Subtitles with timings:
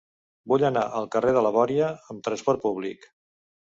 [0.53, 3.11] Vull anar al carrer de la Bòria amb trasport públic.